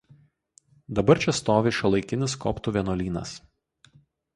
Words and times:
Dabar 1.01 1.21
čia 1.27 1.35
stovi 1.41 1.75
šiuolaikinis 1.81 2.37
koptų 2.47 2.77
vienuolynas. 2.79 3.41